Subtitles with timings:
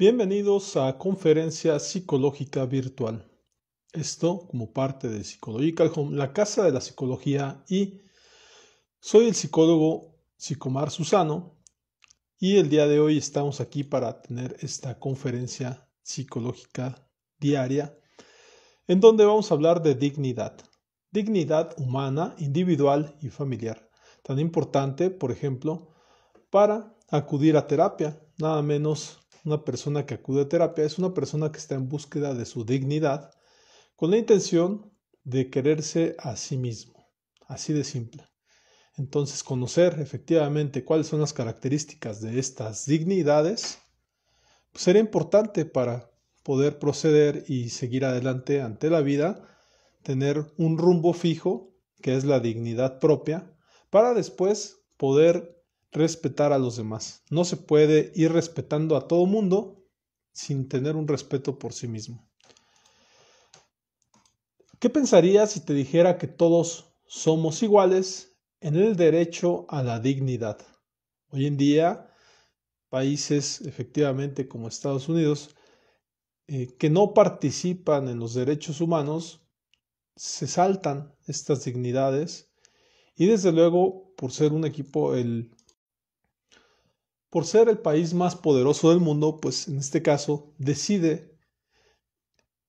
[0.00, 3.28] Bienvenidos a Conferencia Psicológica Virtual.
[3.92, 8.02] Esto como parte de Psychological Home, la casa de la psicología y
[9.00, 11.58] soy el psicólogo Psicomar Susano
[12.38, 17.10] y el día de hoy estamos aquí para tener esta conferencia psicológica
[17.40, 17.98] diaria
[18.86, 20.56] en donde vamos a hablar de dignidad.
[21.10, 23.90] Dignidad humana, individual y familiar.
[24.22, 25.88] Tan importante, por ejemplo,
[26.50, 31.50] para acudir a terapia, nada menos una persona que acude a terapia es una persona
[31.52, 33.30] que está en búsqueda de su dignidad
[33.96, 34.92] con la intención
[35.24, 37.08] de quererse a sí mismo.
[37.46, 38.24] Así de simple.
[38.96, 43.78] Entonces, conocer efectivamente cuáles son las características de estas dignidades
[44.72, 46.10] pues, sería importante para
[46.42, 49.46] poder proceder y seguir adelante ante la vida,
[50.02, 53.54] tener un rumbo fijo, que es la dignidad propia,
[53.90, 55.57] para después poder
[55.92, 57.22] respetar a los demás.
[57.30, 59.84] No se puede ir respetando a todo mundo
[60.32, 62.28] sin tener un respeto por sí mismo.
[64.78, 70.58] ¿Qué pensarías si te dijera que todos somos iguales en el derecho a la dignidad?
[71.30, 72.14] Hoy en día,
[72.88, 75.56] países efectivamente como Estados Unidos,
[76.46, 79.42] eh, que no participan en los derechos humanos,
[80.14, 82.52] se saltan estas dignidades
[83.16, 85.56] y desde luego, por ser un equipo, el
[87.30, 91.36] por ser el país más poderoso del mundo, pues en este caso decide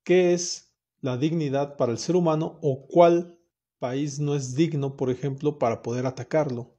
[0.04, 3.40] qué es la dignidad para el ser humano o cuál
[3.80, 6.76] país no es digno, por ejemplo, para poder atacarlo.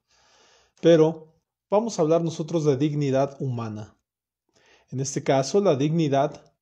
[0.83, 1.35] Pero
[1.71, 3.97] vamos a hablar nosotros de dignidad humana.
[4.91, 6.53] En este caso, la dignidad,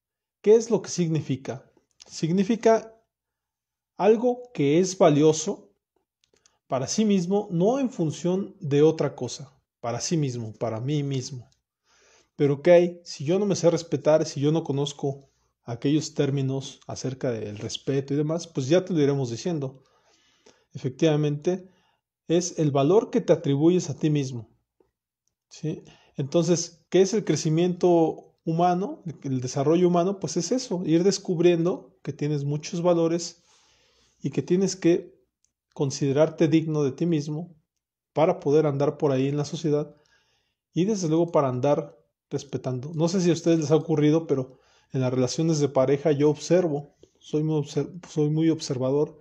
[0.40, 1.72] ¿qué es lo que significa?
[2.06, 2.94] Significa
[3.96, 5.72] algo que es valioso
[6.68, 11.48] para sí mismo, no en función de otra cosa para sí mismo, para mí mismo.
[12.36, 15.28] Pero ¿qué Si yo no me sé respetar, si yo no conozco
[15.64, 19.82] aquellos términos acerca del respeto y demás, pues ya te lo iremos diciendo.
[20.72, 21.68] Efectivamente,
[22.28, 24.48] es el valor que te atribuyes a ti mismo.
[25.48, 25.82] ¿sí?
[26.16, 30.20] Entonces, ¿qué es el crecimiento humano, el desarrollo humano?
[30.20, 33.42] Pues es eso, ir descubriendo que tienes muchos valores
[34.22, 35.18] y que tienes que
[35.74, 37.57] considerarte digno de ti mismo
[38.18, 39.94] para poder andar por ahí en la sociedad
[40.74, 41.96] y desde luego para andar
[42.30, 42.90] respetando.
[42.92, 44.58] No sé si a ustedes les ha ocurrido, pero
[44.92, 49.16] en las relaciones de pareja yo observo, soy muy, soy muy observador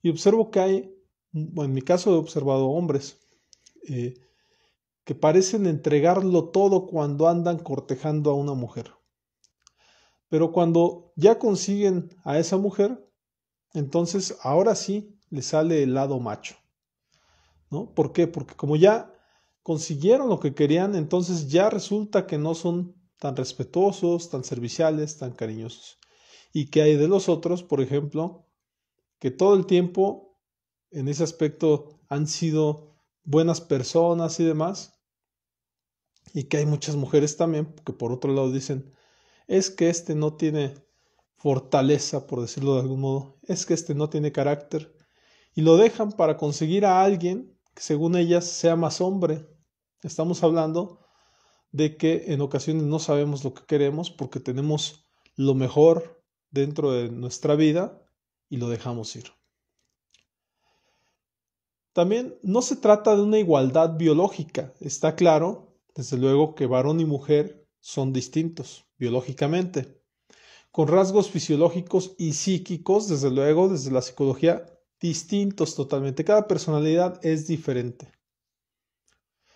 [0.00, 0.96] y observo que hay,
[1.32, 3.18] en mi caso he observado hombres
[3.88, 4.14] eh,
[5.02, 8.92] que parecen entregarlo todo cuando andan cortejando a una mujer.
[10.28, 13.04] Pero cuando ya consiguen a esa mujer,
[13.72, 16.54] entonces ahora sí le sale el lado macho.
[17.94, 18.26] ¿Por qué?
[18.26, 19.12] Porque como ya
[19.62, 25.32] consiguieron lo que querían, entonces ya resulta que no son tan respetuosos, tan serviciales, tan
[25.32, 25.98] cariñosos.
[26.52, 28.46] ¿Y que hay de los otros, por ejemplo,
[29.18, 30.38] que todo el tiempo
[30.90, 35.00] en ese aspecto han sido buenas personas y demás?
[36.32, 38.92] Y que hay muchas mujeres también que por otro lado dicen,
[39.46, 40.74] es que este no tiene
[41.36, 44.94] fortaleza, por decirlo de algún modo, es que este no tiene carácter,
[45.54, 49.46] y lo dejan para conseguir a alguien que según ellas sea más hombre.
[50.02, 51.00] Estamos hablando
[51.72, 57.10] de que en ocasiones no sabemos lo que queremos porque tenemos lo mejor dentro de
[57.10, 58.00] nuestra vida
[58.48, 59.32] y lo dejamos ir.
[61.92, 67.04] También no se trata de una igualdad biológica, está claro, desde luego que varón y
[67.04, 70.00] mujer son distintos biológicamente,
[70.72, 74.73] con rasgos fisiológicos y psíquicos, desde luego, desde la psicología
[75.04, 76.24] distintos totalmente.
[76.24, 78.10] Cada personalidad es diferente.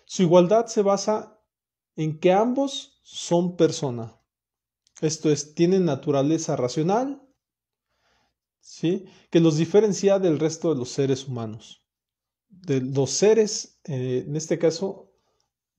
[0.05, 1.41] Su igualdad se basa
[1.95, 4.15] en que ambos son persona.
[5.01, 7.27] Esto es, tienen naturaleza racional,
[8.59, 9.05] ¿sí?
[9.31, 11.83] que los diferencia del resto de los seres humanos.
[12.47, 15.11] De los seres, eh, en este caso,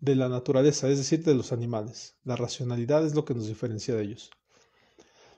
[0.01, 2.17] de la naturaleza, es decir, de los animales.
[2.25, 4.31] La racionalidad es lo que nos diferencia de ellos.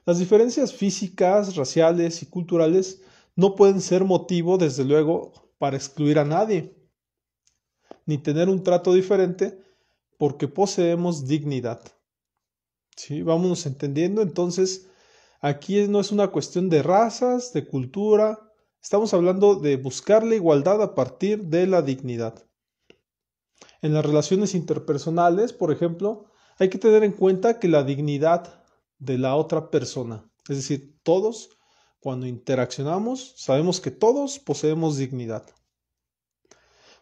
[0.05, 3.03] Las diferencias físicas, raciales y culturales
[3.35, 6.75] no pueden ser motivo, desde luego, para excluir a nadie,
[8.05, 9.59] ni tener un trato diferente,
[10.17, 11.81] porque poseemos dignidad.
[12.95, 13.23] ¿Sí?
[13.23, 14.87] Vámonos entendiendo, entonces,
[15.41, 18.51] aquí no es una cuestión de razas, de cultura,
[18.81, 22.45] estamos hablando de buscar la igualdad a partir de la dignidad.
[23.81, 26.25] En las relaciones interpersonales, por ejemplo,
[26.59, 28.63] hay que tener en cuenta que la dignidad
[28.99, 31.49] de la otra persona, es decir, todos
[32.03, 35.45] cuando interaccionamos, sabemos que todos poseemos dignidad.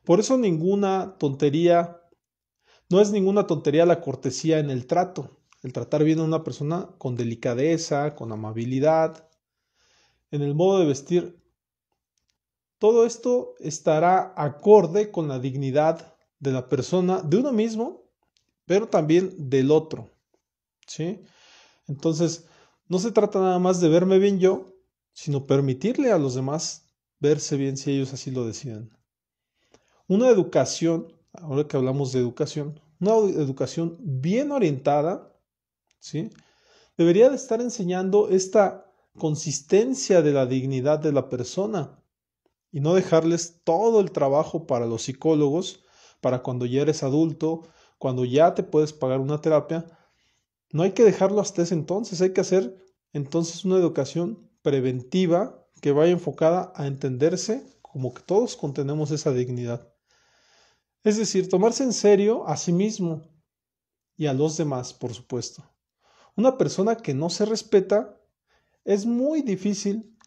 [0.03, 2.00] Por eso ninguna tontería,
[2.88, 5.39] no es ninguna tontería la cortesía en el trato.
[5.63, 9.27] el tratar bien a una persona con delicadeza, con amabilidad,
[10.30, 11.44] en el modo de vestir.
[12.77, 18.03] Todo esto estará acorde con la dignidad de la persona, de uno mismo,
[18.65, 20.12] pero también del otro.
[20.86, 21.24] ¿Sí?
[21.88, 22.45] Entonces,
[22.88, 24.70] no se trata nada más de verme bien yo,
[25.13, 26.88] sino permitirle a los demás
[27.19, 28.92] verse bien si ellos así lo deciden.
[30.08, 35.34] Una educación, ahora que hablamos de educación, una educación bien orientada,
[36.00, 36.30] ¿sí?
[36.98, 42.00] Debería de estar enseñando esta consistencia de la dignidad de la persona
[42.72, 45.84] y no dejarles todo el trabajo para los psicólogos,
[46.22, 47.63] para cuando ya eres adulto,
[47.98, 49.86] cuando ya te puedes pagar una terapia.
[50.72, 52.78] No hay que dejarlo hasta ese entonces, hay que hacer
[53.13, 59.92] entonces una educación preventiva que vaya enfocada a entenderse como que todos contenemos esa dignidad.
[61.04, 63.24] Es decir, tomarse en serio a sí mismo
[64.16, 65.63] y a los demás, por supuesto.
[66.36, 68.18] Una persona que no se respeta,
[68.86, 70.18] es muy difícil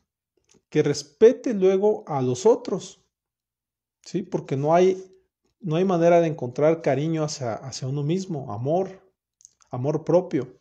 [0.69, 3.05] que respete luego a los otros,
[4.03, 4.23] ¿sí?
[4.23, 5.03] Porque no hay,
[5.61, 9.01] no hay manera de encontrar cariño hacia, hacia uno mismo, amor,
[9.71, 10.59] amor propio.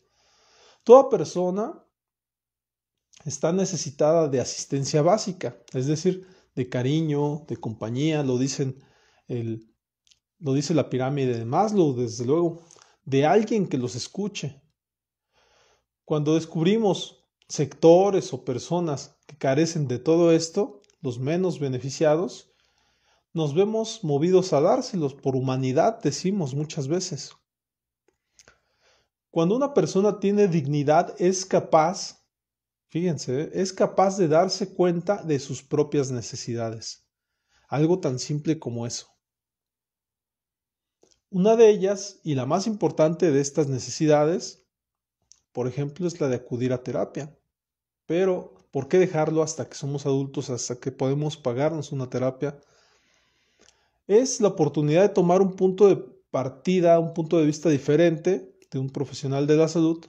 [0.84, 1.83] Toda persona
[3.26, 8.84] está necesitada de asistencia básica, es decir, de cariño, de compañía, lo dicen
[9.28, 9.74] el,
[10.40, 12.62] lo dice la pirámide de Maslow, desde luego,
[13.06, 14.62] de alguien que los escuche.
[16.06, 22.52] Cuando descubrimos sectores o personas que carecen de todo esto, los menos beneficiados,
[23.34, 27.32] nos vemos movidos a dárselos por humanidad, decimos muchas veces.
[29.32, 32.23] Cuando una persona tiene dignidad es capaz,
[32.94, 37.08] fíjense, es capaz de darse cuenta de sus propias necesidades.
[37.68, 39.08] Algo tan simple como eso.
[41.32, 44.68] Una de ellas, y la más importante de estas necesidades,
[45.54, 47.36] por ejemplo, es la de acudir a terapia.
[48.06, 52.62] Pero, ¿por qué dejarlo hasta que somos adultos, hasta que podemos pagarnos una terapia?
[54.06, 55.96] Es la oportunidad de tomar un punto de
[56.30, 60.06] partida, un punto de vista diferente de un profesional de la salud,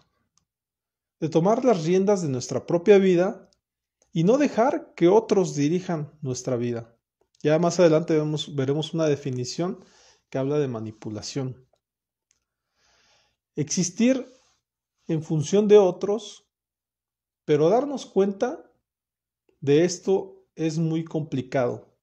[1.21, 3.51] de tomar las riendas de nuestra propia vida
[4.13, 6.97] y no dejar que otros dirijan nuestra vida.
[7.43, 8.19] Ya más adelante
[8.55, 9.85] veremos una definición
[10.31, 11.69] que habla de manipulación.
[13.57, 14.33] Existir
[15.07, 16.49] en función de otros,
[17.45, 18.71] pero darnos cuenta
[19.61, 21.97] de esto es muy complicado,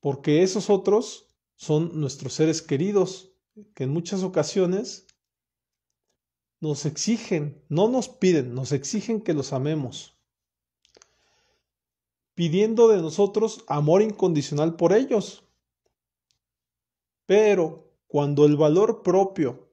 [0.00, 3.34] porque esos otros son nuestros seres queridos,
[3.74, 5.06] que en muchas ocasiones
[6.62, 10.16] nos exigen, no nos piden, nos exigen que los amemos,
[12.34, 15.42] pidiendo de nosotros amor incondicional por ellos,
[17.26, 19.70] pero cuando el valor propio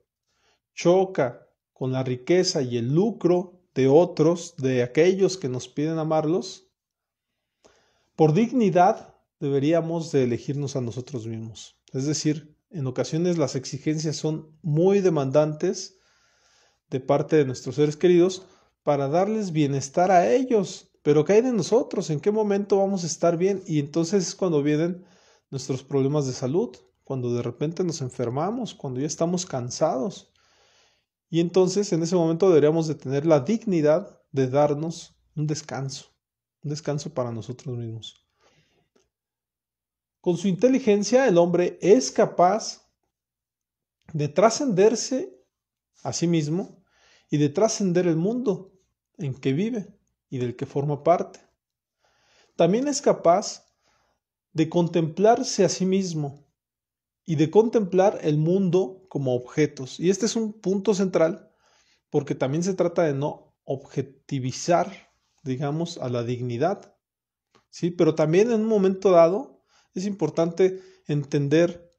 [0.74, 6.71] choca con la riqueza y el lucro de otros, de aquellos que nos piden amarlos,
[8.15, 11.77] por dignidad deberíamos de elegirnos a nosotros mismos.
[11.94, 15.99] Es decir, en ocasiones las exigencias son muy demandantes
[16.89, 18.44] de parte de nuestros seres queridos
[18.83, 20.89] para darles bienestar a ellos.
[21.03, 22.09] Pero ¿qué hay de nosotros?
[22.09, 23.63] ¿En qué momento vamos a estar bien?
[23.65, 25.06] Y entonces es cuando vienen
[25.50, 30.31] nuestros problemas de salud, cuando de repente nos enfermamos, cuando ya estamos cansados.
[31.30, 36.07] Y entonces en ese momento deberíamos de tener la dignidad de darnos un descanso,
[36.64, 38.25] un descanso para nosotros mismos.
[40.21, 42.90] Con su inteligencia el hombre es capaz
[44.11, 45.40] de trascenderse
[46.04, 46.79] a sí mismo
[47.30, 48.74] y de trascender el mundo
[49.18, 49.88] en que vive
[50.30, 51.40] y del que forma parte.
[52.56, 53.66] También es capaz
[54.54, 56.45] de contemplarse a sí mismo
[57.26, 60.00] y de contemplar el mundo como objetos.
[60.00, 61.52] Y este es un punto central
[62.09, 65.12] porque también se trata de no objetivizar,
[65.44, 66.95] digamos, a la dignidad.
[67.69, 67.92] ¿sí?
[67.92, 71.94] Pero también en un momento dado es importante entender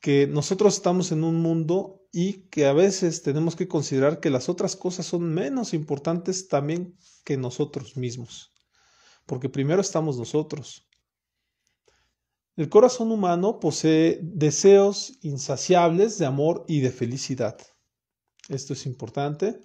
[0.00, 4.48] que nosotros estamos en un mundo y que a veces tenemos que considerar que las
[4.48, 8.52] otras cosas son menos importantes también que nosotros mismos.
[9.26, 10.88] Porque primero estamos nosotros.
[12.56, 17.56] El corazón humano posee deseos insaciables de amor y de felicidad.
[18.48, 19.60] Esto es importante.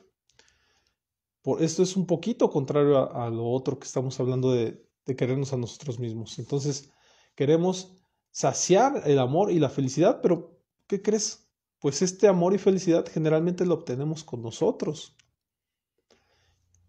[1.42, 5.54] Por, esto es un poquito contrario a, lo otro que estamos hablando de, de querernos
[5.54, 6.38] a nosotros mismos.
[6.40, 6.92] Entonces,
[7.36, 7.96] queremos
[8.32, 11.43] saciar el amor y la felicidad, pero ¿qué crees?
[11.84, 15.18] Pues este amor y felicidad generalmente lo obtenemos con nosotros.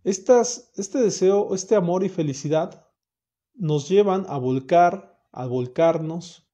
[0.05, 2.87] Estas, este deseo, este amor y felicidad
[3.55, 6.49] nos llevan a volcar a volcarnos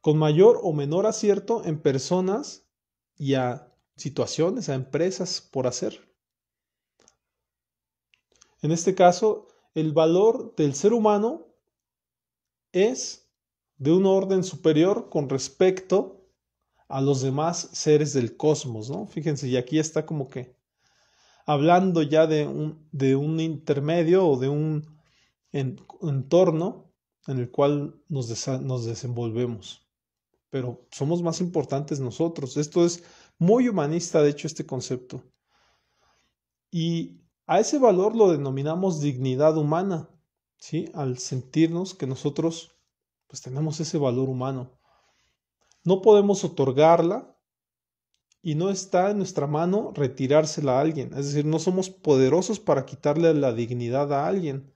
[0.00, 2.66] con mayor o menor acierto en personas
[3.14, 6.00] y a situaciones, a empresas por hacer.
[8.62, 11.46] En este caso, el valor del ser humano
[12.72, 13.30] es
[13.76, 16.21] de un orden superior con respecto
[16.92, 19.06] a los demás seres del cosmos, ¿no?
[19.06, 20.54] Fíjense, y aquí está como que
[21.46, 25.00] hablando ya de un, de un intermedio o de un
[25.52, 26.92] entorno
[27.26, 29.88] en el cual nos, nos desenvolvemos.
[30.50, 32.58] Pero somos más importantes nosotros.
[32.58, 33.02] Esto es
[33.38, 35.24] muy humanista, de hecho, este concepto.
[36.70, 40.10] Y a ese valor lo denominamos dignidad humana,
[40.58, 40.90] ¿sí?
[40.92, 42.76] Al sentirnos que nosotros
[43.28, 44.78] pues tenemos ese valor humano.
[45.84, 47.36] No podemos otorgarla
[48.40, 51.12] y no está en nuestra mano retirársela a alguien.
[51.14, 54.74] Es decir, no somos poderosos para quitarle la dignidad a alguien.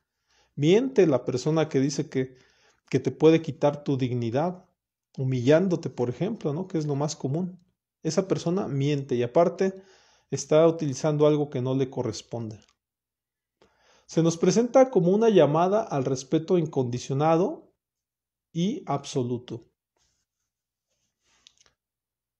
[0.54, 2.36] Miente la persona que dice que,
[2.88, 4.64] que te puede quitar tu dignidad,
[5.16, 6.66] humillándote, por ejemplo, ¿no?
[6.68, 7.60] Que es lo más común.
[8.02, 9.74] Esa persona miente y aparte
[10.30, 12.58] está utilizando algo que no le corresponde.
[14.06, 17.72] Se nos presenta como una llamada al respeto incondicionado
[18.52, 19.64] y absoluto.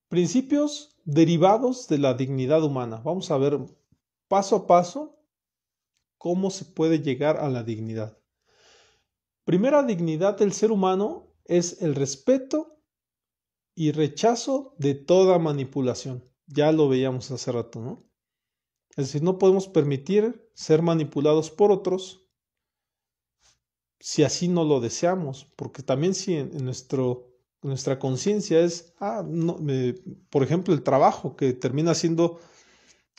[0.09, 3.01] Principios derivados de la dignidad humana.
[3.03, 3.59] Vamos a ver
[4.27, 5.19] paso a paso
[6.17, 8.17] cómo se puede llegar a la dignidad.
[9.43, 12.81] Primera dignidad del ser humano es el respeto
[13.75, 16.23] y rechazo de toda manipulación.
[16.47, 18.09] Ya lo veíamos hace rato, ¿no?
[18.97, 22.27] Es decir, no podemos permitir ser manipulados por otros
[23.99, 27.36] si así no lo deseamos, porque también si en, nuestro,
[27.67, 29.23] nuestra conciencia es, ah,
[30.29, 32.39] por ejemplo, el trabajo que termina siendo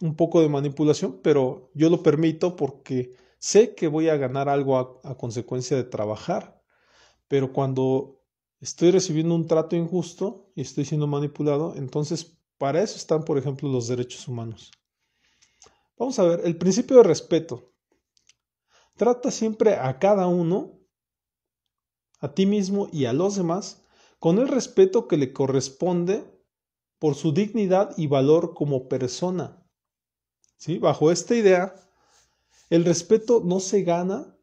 [0.00, 5.00] un poco de manipulación, pero yo lo permito porque sé que voy a ganar algo
[5.04, 6.62] a consecuencia de trabajar,
[7.28, 8.22] pero cuando
[8.60, 13.68] estoy recibiendo un trato injusto y estoy siendo manipulado, entonces para eso están, por ejemplo,
[13.68, 14.72] los derechos humanos.
[15.96, 17.72] Vamos a ver, el principio de respeto.
[18.96, 20.80] Trata siempre a cada uno,
[22.20, 23.82] a ti mismo y a los demás,
[24.18, 26.24] con el respeto que le corresponde
[26.98, 29.64] por su dignidad y valor como persona.
[30.80, 31.74] Bajo esta idea,
[32.68, 34.36] el respeto no se gana,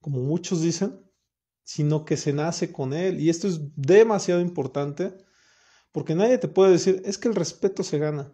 [0.00, 1.04] como muchos dicen,
[1.62, 3.20] sino que se nace con él.
[3.20, 5.14] Y esto es demasiado importante
[5.92, 8.32] porque nadie te puede decir, es que el respeto se gana.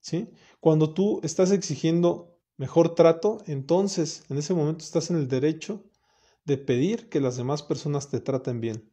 [0.00, 0.30] ¿Sí?
[0.60, 5.84] Cuando tú estás exigiendo mejor trato, entonces en ese momento estás en el derecho
[6.44, 8.92] de pedir que las demás personas te traten bien.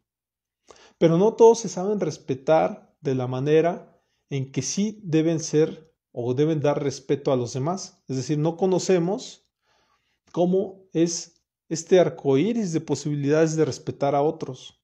[0.97, 6.33] Pero no todos se saben respetar de la manera en que sí deben ser o
[6.33, 8.03] deben dar respeto a los demás.
[8.07, 9.45] Es decir, no conocemos
[10.31, 14.81] cómo es este arco iris de posibilidades de respetar a otros.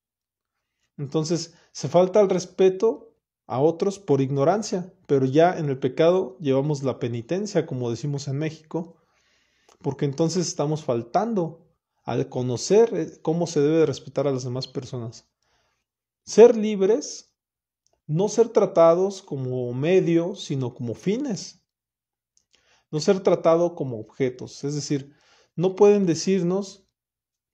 [0.98, 3.16] Entonces, se falta el respeto
[3.48, 8.38] a otros por ignorancia, pero ya en el pecado llevamos la penitencia, como decimos en
[8.38, 8.98] México,
[9.82, 11.68] porque entonces estamos faltando
[12.04, 15.30] al conocer eh, cómo se debe respetar a las demás personas.
[16.24, 17.34] Ser libres,
[18.08, 21.64] no ser tratados como medio, sino como fines.
[22.92, 25.16] No ser tratado como objetos, es decir,
[25.56, 26.88] no pueden decirnos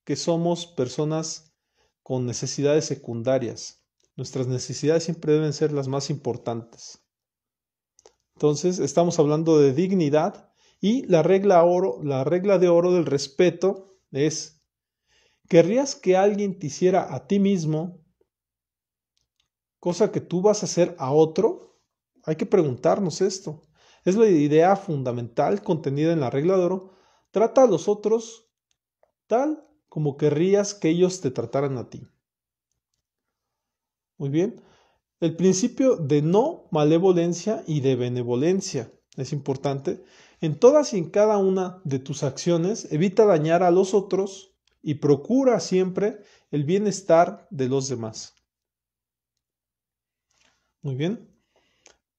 [0.03, 1.53] que somos personas
[2.01, 3.83] con necesidades secundarias.
[4.15, 7.03] Nuestras necesidades siempre deben ser las más importantes.
[8.35, 13.97] Entonces, estamos hablando de dignidad y la regla, oro, la regla de oro del respeto
[14.11, 14.63] es,
[15.49, 18.03] ¿querrías que alguien te hiciera a ti mismo
[19.87, 21.79] cosa que tú vas a hacer a otro?
[22.25, 23.61] Hay que preguntarnos esto.
[24.03, 26.93] Es la idea fundamental contenida en la regla de oro.
[27.31, 28.49] Trata a los otros
[29.27, 32.05] tal como querrías que ellos te trataran a ti.
[34.17, 34.61] Muy bien.
[35.21, 40.03] El principio de no malevolencia y de benevolencia es importante.
[40.41, 44.95] En todas y en cada una de tus acciones evita dañar a los otros y
[44.95, 48.36] procura siempre el bienestar de los demás.
[50.81, 51.29] Muy bien.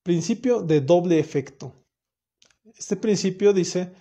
[0.02, 1.74] Principio de doble efecto.
[2.76, 3.92] Este principio dice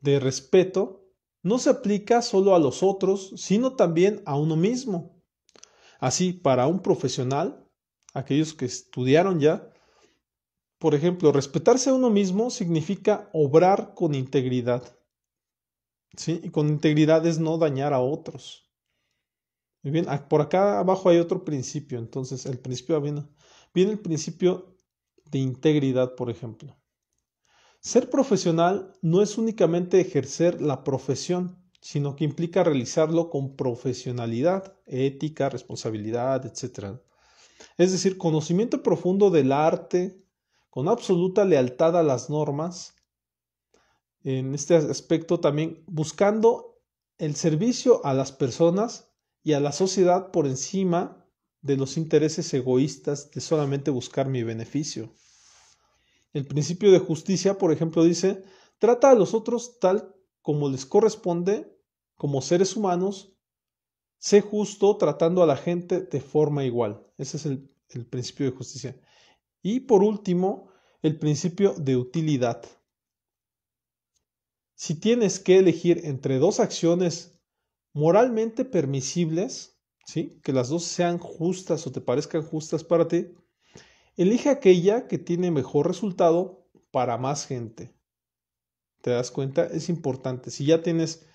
[0.00, 1.06] de respeto
[1.42, 5.22] no se aplica solo a los otros, sino también a uno mismo.
[6.00, 7.64] Así, para un profesional,
[8.14, 9.70] aquellos que estudiaron ya,
[10.78, 14.82] por ejemplo, respetarse a uno mismo significa obrar con integridad.
[16.16, 16.40] ¿Sí?
[16.42, 18.68] Y con integridad es no dañar a otros.
[19.84, 22.00] Muy bien, por acá abajo hay otro principio.
[22.00, 23.24] Entonces, el principio viene,
[23.76, 24.74] viene el principio
[25.30, 26.78] de integridad, por ejemplo.
[27.78, 35.50] Ser profesional no es únicamente ejercer la profesión, sino que implica realizarlo con profesionalidad, ética,
[35.50, 36.96] responsabilidad, etc.
[37.76, 40.24] Es decir, conocimiento profundo del arte,
[40.70, 42.94] con absoluta lealtad a las normas,
[44.24, 46.80] en este aspecto también buscando
[47.18, 51.25] el servicio a las personas y a la sociedad por encima
[51.66, 55.10] de los intereses egoístas de solamente buscar mi beneficio.
[56.32, 58.44] El principio de justicia, por ejemplo, dice,
[58.78, 61.76] trata a los otros tal como les corresponde,
[62.14, 63.32] como seres humanos,
[64.18, 67.04] sé justo tratando a la gente de forma igual.
[67.18, 69.00] Ese es el, el principio de justicia.
[69.60, 70.68] Y por último,
[71.02, 72.64] el principio de utilidad.
[74.74, 77.40] Si tienes que elegir entre dos acciones
[77.92, 79.75] moralmente permisibles,
[80.14, 83.28] que las dos sean justas o te parezcan justas para ti,
[84.16, 87.94] elige aquella que tiene mejor resultado para más gente.
[89.02, 89.66] ¿Te das cuenta?
[89.66, 90.50] Es importante.
[90.50, 91.26] Si ya tienes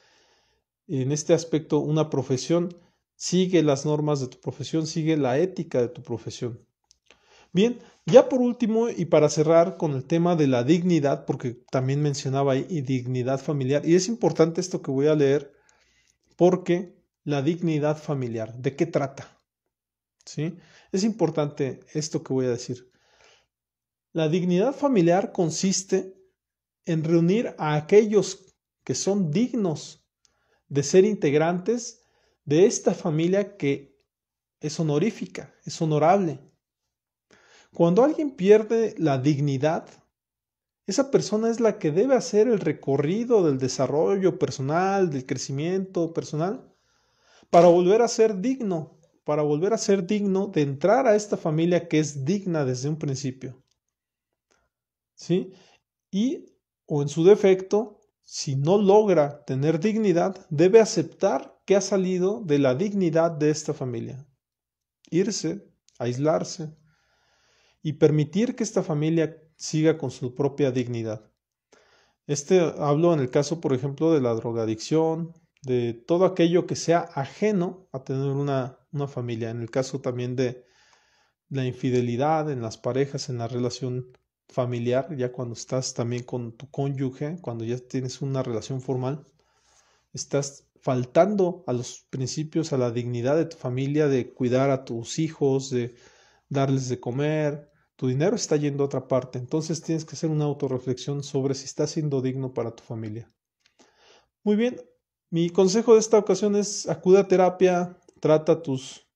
[0.87, 2.75] en este aspecto una profesión,
[3.15, 6.65] sigue las normas de tu profesión, sigue la ética de tu profesión.
[7.53, 12.01] Bien, ya por último y para cerrar con el tema de la dignidad, porque también
[12.01, 15.53] mencionaba ahí dignidad familiar, y es importante esto que voy a leer,
[16.37, 18.53] porque la dignidad familiar.
[18.57, 19.39] ¿De qué trata?
[20.25, 20.57] ¿Sí?
[20.91, 22.91] Es importante esto que voy a decir.
[24.13, 26.15] La dignidad familiar consiste
[26.85, 30.05] en reunir a aquellos que son dignos
[30.67, 32.01] de ser integrantes
[32.43, 33.97] de esta familia que
[34.59, 36.39] es honorífica, es honorable.
[37.73, 39.87] Cuando alguien pierde la dignidad,
[40.87, 46.70] esa persona es la que debe hacer el recorrido del desarrollo personal, del crecimiento personal,
[47.51, 51.87] para volver a ser digno, para volver a ser digno de entrar a esta familia
[51.87, 53.61] que es digna desde un principio.
[55.13, 55.53] ¿Sí?
[56.09, 56.45] Y,
[56.87, 62.57] o en su defecto, si no logra tener dignidad, debe aceptar que ha salido de
[62.57, 64.25] la dignidad de esta familia.
[65.09, 66.73] Irse, aislarse
[67.83, 71.29] y permitir que esta familia siga con su propia dignidad.
[72.27, 76.99] Este hablo en el caso, por ejemplo, de la drogadicción, de todo aquello que sea
[77.13, 79.49] ajeno a tener una, una familia.
[79.51, 80.65] En el caso también de
[81.49, 86.69] la infidelidad en las parejas, en la relación familiar, ya cuando estás también con tu
[86.69, 89.25] cónyuge, cuando ya tienes una relación formal,
[90.13, 95.19] estás faltando a los principios, a la dignidad de tu familia, de cuidar a tus
[95.19, 95.95] hijos, de
[96.49, 100.45] darles de comer, tu dinero está yendo a otra parte, entonces tienes que hacer una
[100.45, 103.31] autorreflexión sobre si estás siendo digno para tu familia.
[104.43, 104.81] Muy bien,
[105.31, 109.07] mi consejo de esta ocasión es acude a terapia, trata tus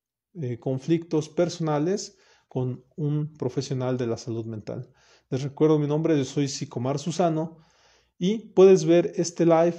[0.41, 4.89] eh, conflictos personales con un profesional de la salud mental.
[5.29, 7.57] Les recuerdo mi nombre, yo soy Psicomar Susano
[8.17, 9.75] y puedes ver este live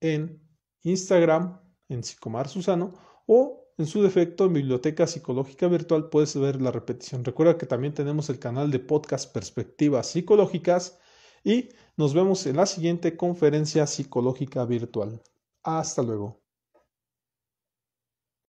[0.00, 0.40] en
[0.82, 2.94] Instagram en Psicomar Susano
[3.26, 7.24] o en su defecto en Biblioteca Psicológica Virtual puedes ver la repetición.
[7.24, 11.00] Recuerda que también tenemos el canal de podcast Perspectivas Psicológicas
[11.42, 15.20] y nos vemos en la siguiente conferencia psicológica virtual.
[15.64, 16.43] Hasta luego.